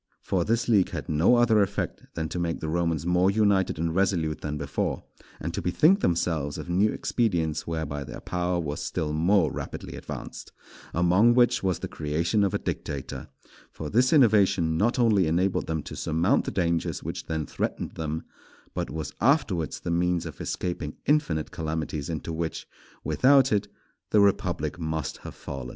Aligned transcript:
For 0.23 0.43
this 0.43 0.67
league 0.67 0.89
had 0.89 1.09
no 1.09 1.35
other 1.35 1.61
effect 1.61 2.07
than 2.15 2.27
to 2.29 2.39
make 2.39 2.59
the 2.59 2.67
Romans 2.67 3.05
more 3.05 3.29
united 3.29 3.77
and 3.77 3.93
resolute 3.93 4.41
than 4.41 4.57
before, 4.57 5.03
and 5.39 5.53
to 5.53 5.61
bethink 5.61 5.99
themselves 5.99 6.57
of 6.57 6.67
new 6.67 6.91
expedients 6.91 7.67
whereby 7.67 8.03
their 8.03 8.19
power 8.19 8.59
was 8.59 8.81
still 8.81 9.13
more 9.13 9.51
rapidly 9.51 9.95
advanced; 9.95 10.51
among 10.91 11.35
which 11.35 11.61
was 11.61 11.77
the 11.77 11.87
creation 11.87 12.43
of 12.43 12.55
a 12.55 12.57
dictator; 12.57 13.27
for 13.71 13.91
this 13.91 14.11
innovation 14.11 14.75
not 14.75 14.97
only 14.97 15.27
enabled 15.27 15.67
them 15.67 15.83
to 15.83 15.95
surmount 15.95 16.45
the 16.45 16.49
dangers 16.51 17.03
which 17.03 17.27
then 17.27 17.45
threatened 17.45 17.91
them, 17.91 18.23
but 18.73 18.89
was 18.89 19.13
afterwards 19.21 19.79
the 19.79 19.91
means 19.91 20.25
of 20.25 20.41
escaping 20.41 20.97
infinite 21.05 21.51
calamities 21.51 22.09
into 22.09 22.33
which, 22.33 22.67
without 23.03 23.51
it, 23.51 23.67
the 24.09 24.19
republic 24.19 24.79
must 24.79 25.17
have 25.17 25.35
fallen. 25.35 25.69